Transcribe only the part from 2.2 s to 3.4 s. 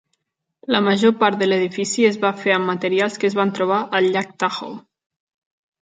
va fer amb materials que es